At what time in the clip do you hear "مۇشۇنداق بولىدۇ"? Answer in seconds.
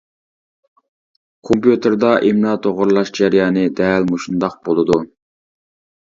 4.13-4.99